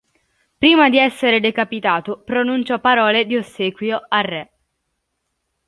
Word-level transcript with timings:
Prima 0.57 0.89
di 0.89 0.97
essere 0.97 1.39
decapitato 1.39 2.23
pronunciò 2.25 2.79
parole 2.79 3.27
di 3.27 3.37
ossequio 3.37 4.03
al 4.09 4.23
re. 4.23 4.51